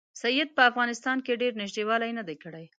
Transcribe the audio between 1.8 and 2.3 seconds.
والی نه